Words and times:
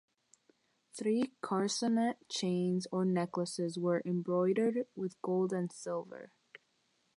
Three 0.97 1.35
"carcanet 1.43 2.15
chains" 2.27 2.87
or 2.91 3.05
necklaces 3.05 3.77
were 3.77 4.01
embroidered 4.03 4.87
with 4.95 5.21
gold 5.21 5.53
and 5.53 5.71
silver. 5.71 6.31